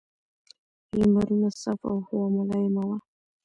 لمرونه 0.97 1.49
صاف 1.61 1.79
او 1.91 1.97
هوا 2.07 2.25
ملایمه 2.35 2.83
وه. 2.89 2.97